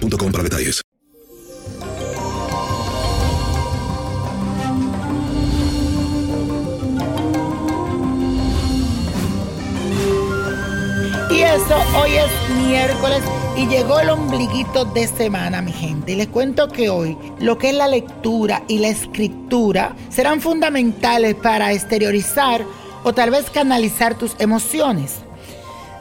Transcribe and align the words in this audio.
para 0.00 0.44
detalles. 0.44 0.82
Y 11.30 11.42
eso, 11.42 11.76
hoy 12.00 12.10
es 12.16 12.66
miércoles 12.66 13.22
y 13.56 13.66
llegó 13.66 14.00
el 14.00 14.10
ombliguito 14.10 14.84
de 14.84 15.06
semana, 15.06 15.60
mi 15.62 15.72
gente. 15.72 16.12
Y 16.12 16.16
les 16.16 16.28
cuento 16.28 16.68
que 16.68 16.88
hoy 16.88 17.16
lo 17.40 17.58
que 17.58 17.70
es 17.70 17.74
la 17.74 17.88
lectura 17.88 18.62
y 18.68 18.78
la 18.78 18.88
escritura 18.88 19.94
serán 20.08 20.40
fundamentales 20.40 21.34
para 21.34 21.72
exteriorizar 21.72 22.64
o 23.04 23.12
tal 23.12 23.30
vez 23.30 23.50
canalizar 23.50 24.16
tus 24.16 24.34
emociones. 24.38 25.22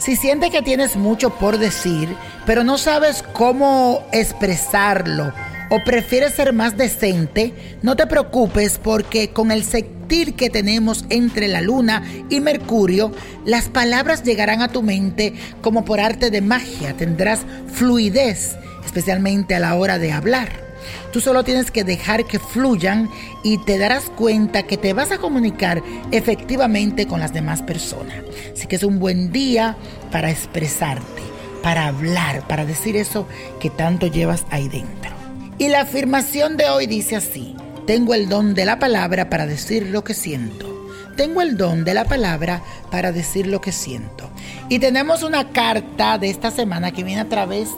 Si 0.08 0.16
sientes 0.16 0.52
que 0.52 0.62
tienes 0.62 0.96
mucho 0.96 1.32
por 1.32 1.58
decir, 1.58 2.08
pero 2.46 2.64
no 2.64 2.78
sabes 2.78 3.26
cómo 3.34 4.08
expresarlo 4.14 5.34
o 5.70 5.84
prefieres 5.84 6.34
ser 6.34 6.54
más 6.54 6.78
decente, 6.78 7.54
no 7.82 7.98
te 7.98 8.08
preocupes 8.08 8.80
porque 8.82 9.32
con 9.32 9.52
el 9.52 9.66
sentir 9.66 10.36
que 10.36 10.50
tenemos 10.50 11.04
entre 11.10 11.50
la 11.50 11.60
luna 11.60 12.04
y 12.30 12.40
Mercurio, 12.40 13.12
las 13.44 13.68
palabras 13.68 14.24
llegarán 14.24 14.62
a 14.62 14.70
tu 14.70 14.82
mente 14.82 15.34
como 15.60 15.84
por 15.84 16.00
arte 16.00 16.32
de 16.32 16.40
magia. 16.40 16.96
Tendrás 16.96 17.42
fluidez, 17.74 18.56
especialmente 18.86 19.56
a 19.56 19.60
la 19.60 19.76
hora 19.76 20.00
de 20.00 20.14
hablar. 20.14 20.67
Tú 21.12 21.22
solo 21.22 21.44
tienes 21.44 21.72
que 21.72 21.84
dejar 21.84 22.26
que 22.26 22.40
fluyan 22.40 23.10
y 23.44 23.58
te 23.60 23.78
darás 23.78 24.10
cuenta 24.10 24.64
que 24.64 24.78
te 24.78 24.94
vas 24.94 25.12
a 25.12 25.18
comunicar 25.18 25.82
efectivamente 26.12 27.08
con 27.08 27.20
las 27.20 27.34
demás 27.34 27.62
personas. 27.62 28.18
Así 28.54 28.68
que 28.68 28.76
es 28.76 28.84
un 28.84 29.00
buen 29.00 29.32
día 29.32 29.78
para 30.12 30.30
expresarte, 30.30 31.22
para 31.64 31.88
hablar, 31.88 32.48
para 32.48 32.66
decir 32.66 32.96
eso 32.96 33.28
que 33.60 33.70
tanto 33.70 34.08
llevas 34.08 34.46
ahí 34.50 34.68
dentro. 34.70 35.12
Y 35.58 35.70
la 35.70 35.82
afirmación 35.82 36.56
de 36.58 36.70
hoy 36.70 36.86
dice 36.86 37.16
así, 37.16 37.56
tengo 37.88 38.14
el 38.14 38.30
don 38.30 38.54
de 38.54 38.66
la 38.66 38.80
palabra 38.80 39.30
para 39.30 39.48
decir 39.48 39.88
lo 39.88 40.04
que 40.04 40.14
siento. 40.14 40.78
Tengo 41.16 41.42
el 41.42 41.58
don 41.58 41.84
de 41.84 41.96
la 41.96 42.06
palabra 42.06 42.62
para 42.92 43.12
decir 43.12 43.48
lo 43.48 43.60
que 43.60 43.72
siento. 43.72 44.30
Y 44.70 44.78
tenemos 44.78 45.24
una 45.24 45.50
carta 45.50 46.20
de 46.20 46.30
esta 46.30 46.52
semana 46.52 46.92
que 46.92 47.04
viene 47.04 47.22
a 47.22 47.30
través 47.30 47.70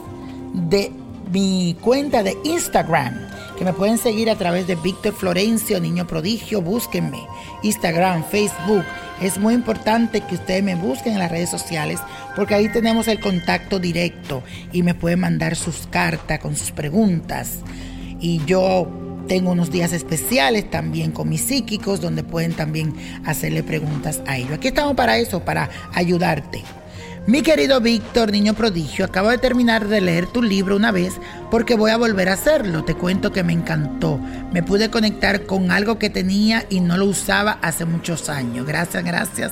de 0.53 0.91
mi 1.31 1.75
cuenta 1.81 2.23
de 2.23 2.37
Instagram, 2.43 3.27
que 3.57 3.65
me 3.65 3.73
pueden 3.73 3.97
seguir 3.97 4.29
a 4.29 4.35
través 4.35 4.67
de 4.67 4.75
Víctor 4.75 5.13
Florencio, 5.13 5.79
Niño 5.79 6.07
Prodigio, 6.07 6.61
búsquenme. 6.61 7.19
Instagram, 7.61 8.23
Facebook. 8.23 8.83
Es 9.21 9.37
muy 9.37 9.53
importante 9.53 10.21
que 10.21 10.35
ustedes 10.35 10.63
me 10.63 10.75
busquen 10.75 11.13
en 11.13 11.19
las 11.19 11.29
redes 11.29 11.49
sociales 11.49 11.99
porque 12.35 12.55
ahí 12.55 12.69
tenemos 12.71 13.07
el 13.09 13.19
contacto 13.19 13.79
directo 13.79 14.43
y 14.71 14.81
me 14.81 14.95
pueden 14.95 15.19
mandar 15.19 15.55
sus 15.55 15.87
cartas 15.87 16.39
con 16.39 16.55
sus 16.55 16.71
preguntas. 16.71 17.59
Y 18.21 18.41
yo 18.45 18.89
tengo 19.27 19.51
unos 19.51 19.71
días 19.71 19.93
especiales 19.93 20.71
también 20.71 21.11
con 21.11 21.29
mis 21.29 21.41
psíquicos 21.41 22.01
donde 22.01 22.23
pueden 22.23 22.53
también 22.53 22.95
hacerle 23.25 23.61
preguntas 23.61 24.21
a 24.25 24.37
ellos. 24.37 24.53
Aquí 24.53 24.69
estamos 24.69 24.95
para 24.95 25.17
eso, 25.17 25.43
para 25.43 25.69
ayudarte. 25.93 26.63
Mi 27.27 27.43
querido 27.43 27.79
Víctor, 27.79 28.31
niño 28.31 28.53
prodigio, 28.55 29.05
acabo 29.05 29.29
de 29.29 29.37
terminar 29.37 29.87
de 29.87 30.01
leer 30.01 30.25
tu 30.25 30.41
libro 30.41 30.75
una 30.75 30.91
vez 30.91 31.13
porque 31.51 31.75
voy 31.75 31.91
a 31.91 31.97
volver 31.97 32.29
a 32.29 32.33
hacerlo. 32.33 32.83
Te 32.83 32.95
cuento 32.95 33.31
que 33.31 33.43
me 33.43 33.53
encantó. 33.53 34.17
Me 34.51 34.63
pude 34.63 34.89
conectar 34.89 35.45
con 35.45 35.69
algo 35.69 35.99
que 35.99 36.09
tenía 36.09 36.65
y 36.69 36.79
no 36.79 36.97
lo 36.97 37.05
usaba 37.05 37.59
hace 37.61 37.85
muchos 37.85 38.29
años. 38.29 38.65
Gracias, 38.65 39.03
gracias, 39.03 39.51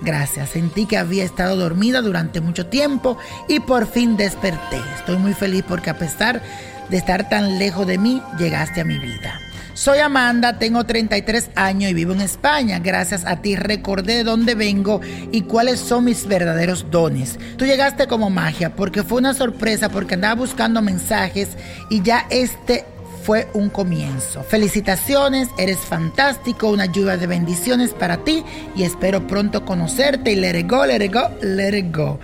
gracias. 0.00 0.50
Sentí 0.50 0.86
que 0.86 0.96
había 0.96 1.24
estado 1.24 1.56
dormida 1.56 2.00
durante 2.00 2.40
mucho 2.40 2.66
tiempo 2.66 3.18
y 3.46 3.60
por 3.60 3.86
fin 3.86 4.16
desperté. 4.16 4.80
Estoy 4.96 5.18
muy 5.18 5.34
feliz 5.34 5.64
porque 5.68 5.90
a 5.90 5.98
pesar 5.98 6.40
de 6.88 6.96
estar 6.96 7.28
tan 7.28 7.58
lejos 7.58 7.86
de 7.86 7.98
mí, 7.98 8.22
llegaste 8.38 8.80
a 8.80 8.84
mi 8.84 8.98
vida. 8.98 9.38
Soy 9.78 10.00
Amanda, 10.00 10.58
tengo 10.58 10.84
33 10.84 11.50
años 11.54 11.92
y 11.92 11.94
vivo 11.94 12.12
en 12.12 12.20
España. 12.20 12.80
Gracias 12.80 13.24
a 13.24 13.36
ti 13.36 13.54
recordé 13.54 14.16
de 14.16 14.24
dónde 14.24 14.56
vengo 14.56 15.00
y 15.30 15.42
cuáles 15.42 15.78
son 15.78 16.06
mis 16.06 16.26
verdaderos 16.26 16.90
dones. 16.90 17.38
Tú 17.56 17.64
llegaste 17.64 18.08
como 18.08 18.28
magia 18.28 18.74
porque 18.74 19.04
fue 19.04 19.18
una 19.18 19.34
sorpresa 19.34 19.88
porque 19.88 20.14
andaba 20.14 20.34
buscando 20.34 20.82
mensajes 20.82 21.50
y 21.90 22.02
ya 22.02 22.26
este 22.28 22.86
fue 23.28 23.46
un 23.52 23.68
comienzo. 23.68 24.42
Felicitaciones, 24.42 25.48
eres 25.58 25.76
fantástico, 25.76 26.70
una 26.70 26.86
lluvia 26.86 27.18
de 27.18 27.26
bendiciones 27.26 27.92
para 27.92 28.24
ti 28.24 28.42
y 28.74 28.84
espero 28.84 29.26
pronto 29.26 29.66
conocerte 29.66 30.32
y 30.32 30.36
let 30.36 30.62
go, 30.66 30.86
let 30.86 31.06
go, 31.12 31.28
let 31.42 31.92
go. 31.92 32.18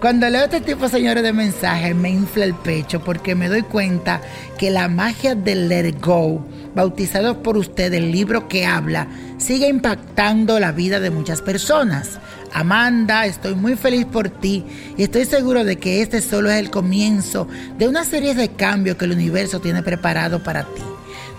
Cuando 0.00 0.28
leo 0.28 0.44
este 0.44 0.60
tipo, 0.60 0.88
señores, 0.88 1.22
de 1.22 1.32
mensajes 1.32 1.94
me 1.94 2.10
infla 2.10 2.44
el 2.44 2.54
pecho 2.54 3.00
porque 3.04 3.36
me 3.36 3.48
doy 3.48 3.62
cuenta 3.62 4.20
que 4.58 4.70
la 4.70 4.88
magia 4.88 5.36
del 5.36 5.68
let 5.68 5.94
go, 6.00 6.44
bautizado 6.78 7.42
por 7.42 7.56
usted, 7.56 7.92
el 7.92 8.12
libro 8.12 8.46
que 8.46 8.64
habla, 8.64 9.08
sigue 9.36 9.66
impactando 9.66 10.60
la 10.60 10.70
vida 10.70 11.00
de 11.00 11.10
muchas 11.10 11.42
personas. 11.42 12.20
Amanda, 12.52 13.26
estoy 13.26 13.56
muy 13.56 13.74
feliz 13.74 14.06
por 14.06 14.28
ti 14.28 14.64
y 14.96 15.02
estoy 15.02 15.24
seguro 15.24 15.64
de 15.64 15.74
que 15.74 16.02
este 16.02 16.20
solo 16.20 16.48
es 16.52 16.56
el 16.60 16.70
comienzo 16.70 17.48
de 17.78 17.88
una 17.88 18.04
serie 18.04 18.36
de 18.36 18.50
cambios 18.50 18.96
que 18.96 19.06
el 19.06 19.10
universo 19.10 19.58
tiene 19.58 19.82
preparado 19.82 20.40
para 20.44 20.62
ti. 20.62 20.82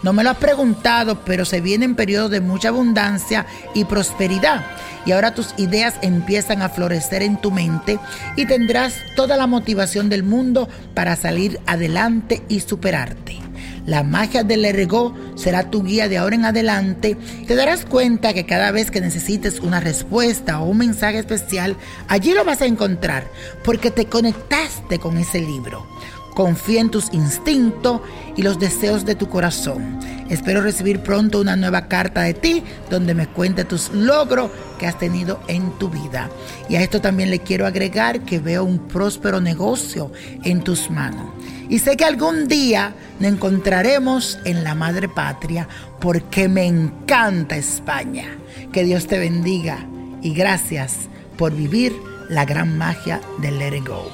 No 0.03 0.11
me 0.11 0.25
lo 0.25 0.31
has 0.31 0.37
preguntado, 0.37 1.23
pero 1.23 1.45
se 1.45 1.61
vienen 1.61 1.95
periodos 1.95 2.31
de 2.31 2.41
mucha 2.41 2.67
abundancia 2.67 3.45
y 3.73 3.85
prosperidad. 3.85 4.65
Y 5.05 5.13
ahora 5.13 5.33
tus 5.33 5.53
ideas 5.55 5.95
empiezan 6.01 6.61
a 6.61 6.67
florecer 6.67 7.21
en 7.21 7.39
tu 7.39 7.49
mente 7.49 7.97
y 8.35 8.45
tendrás 8.45 8.93
toda 9.15 9.37
la 9.37 9.47
motivación 9.47 10.09
del 10.09 10.23
mundo 10.23 10.67
para 10.93 11.15
salir 11.15 11.61
adelante 11.65 12.43
y 12.49 12.59
superarte. 12.59 13.48
La 13.85 14.03
magia 14.03 14.43
del 14.43 14.65
Ergo 14.65 15.15
será 15.35 15.69
tu 15.69 15.83
guía 15.83 16.07
de 16.07 16.17
ahora 16.17 16.35
en 16.35 16.45
adelante. 16.45 17.17
Te 17.47 17.55
darás 17.55 17.85
cuenta 17.85 18.33
que 18.33 18.45
cada 18.45 18.71
vez 18.71 18.91
que 18.91 19.01
necesites 19.01 19.59
una 19.59 19.79
respuesta 19.79 20.59
o 20.59 20.65
un 20.65 20.77
mensaje 20.77 21.19
especial, 21.19 21.75
allí 22.07 22.33
lo 22.33 22.45
vas 22.45 22.61
a 22.61 22.65
encontrar 22.65 23.27
porque 23.63 23.91
te 23.91 24.05
conectaste 24.05 24.99
con 24.99 25.17
ese 25.17 25.41
libro. 25.41 25.87
Confía 26.35 26.81
en 26.81 26.91
tus 26.91 27.13
instintos 27.13 28.01
y 28.35 28.43
los 28.43 28.59
deseos 28.59 29.05
de 29.05 29.15
tu 29.15 29.27
corazón. 29.27 29.99
Espero 30.29 30.61
recibir 30.61 30.99
pronto 30.99 31.41
una 31.41 31.55
nueva 31.55 31.87
carta 31.87 32.21
de 32.21 32.35
ti 32.35 32.63
donde 32.89 33.15
me 33.15 33.27
cuente 33.27 33.65
tus 33.65 33.91
logros 33.91 34.51
que 34.77 34.85
has 34.85 34.97
tenido 34.99 35.41
en 35.47 35.71
tu 35.79 35.89
vida. 35.89 36.29
Y 36.69 36.75
a 36.75 36.81
esto 36.81 37.01
también 37.01 37.31
le 37.31 37.39
quiero 37.39 37.65
agregar 37.65 38.21
que 38.21 38.39
veo 38.39 38.63
un 38.63 38.87
próspero 38.87 39.41
negocio 39.41 40.11
en 40.43 40.63
tus 40.63 40.91
manos. 40.91 41.33
Y 41.67 41.79
sé 41.79 41.97
que 41.97 42.05
algún 42.05 42.47
día 42.47 42.93
nos 43.19 43.33
encontraremos 43.33 44.37
en 44.45 44.63
la 44.63 44.75
madre 44.75 45.09
patria 45.09 45.67
porque 45.99 46.47
me 46.47 46.65
encanta 46.65 47.57
España. 47.57 48.25
Que 48.71 48.83
Dios 48.83 49.07
te 49.07 49.17
bendiga 49.17 49.87
y 50.21 50.33
gracias 50.33 51.09
por 51.37 51.55
vivir 51.55 51.95
la 52.29 52.45
gran 52.45 52.77
magia 52.77 53.19
del 53.39 53.57
Let 53.57 53.77
It 53.77 53.87
Go. 53.87 54.11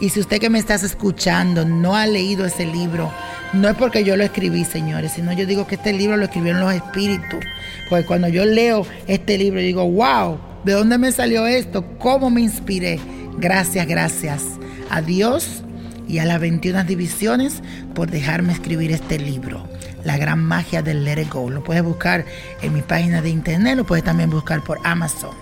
Y 0.00 0.10
si 0.10 0.20
usted 0.20 0.40
que 0.40 0.50
me 0.50 0.58
estás 0.58 0.82
escuchando 0.82 1.64
no 1.64 1.94
ha 1.94 2.06
leído 2.06 2.44
ese 2.44 2.66
libro, 2.66 3.12
no 3.52 3.68
es 3.68 3.76
porque 3.76 4.02
yo 4.02 4.16
lo 4.16 4.24
escribí, 4.24 4.64
señores, 4.64 5.12
sino 5.12 5.32
yo 5.32 5.46
digo 5.46 5.66
que 5.66 5.74
este 5.74 5.92
libro 5.92 6.16
lo 6.16 6.24
escribieron 6.24 6.60
los 6.60 6.72
espíritus. 6.72 7.40
Porque 7.88 8.06
cuando 8.06 8.28
yo 8.28 8.44
leo 8.44 8.86
este 9.06 9.36
libro, 9.36 9.60
digo, 9.60 9.88
wow, 9.88 10.38
¿de 10.64 10.72
dónde 10.72 10.96
me 10.98 11.12
salió 11.12 11.46
esto? 11.46 11.84
¿Cómo 11.98 12.30
me 12.30 12.40
inspiré? 12.40 12.98
Gracias, 13.38 13.86
gracias 13.86 14.44
a 14.90 15.02
Dios 15.02 15.62
y 16.08 16.18
a 16.18 16.24
las 16.24 16.40
21 16.40 16.84
divisiones 16.84 17.62
por 17.94 18.10
dejarme 18.10 18.52
escribir 18.52 18.90
este 18.90 19.18
libro. 19.18 19.68
La 20.04 20.16
gran 20.16 20.42
magia 20.42 20.82
del 20.82 21.04
Let 21.04 21.20
It 21.20 21.30
Go. 21.30 21.50
Lo 21.50 21.62
puedes 21.62 21.82
buscar 21.82 22.24
en 22.62 22.72
mi 22.72 22.80
página 22.80 23.20
de 23.20 23.28
internet, 23.28 23.76
lo 23.76 23.84
puedes 23.84 24.04
también 24.04 24.30
buscar 24.30 24.62
por 24.64 24.78
Amazon. 24.84 25.36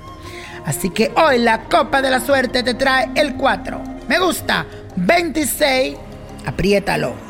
Así 0.67 0.91
que 0.91 1.13
hoy 1.17 1.39
la 1.39 1.65
copa 1.65 2.03
de 2.03 2.11
la 2.11 2.21
suerte 2.21 2.63
te 2.63 2.75
trae 2.75 3.09
el 3.15 3.37
4. 3.37 3.83
Me 4.09 4.19
gusta. 4.19 4.67
26. 4.97 5.97
Apriétalo. 6.45 7.30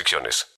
restricciones. 0.00 0.46